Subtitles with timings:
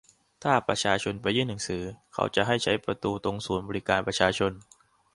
[0.43, 4.51] ถ้าประชาชนไปยื่นหนังสือ เขาจะให้ใช้ประตูตรงศูนย์บริการประชาชน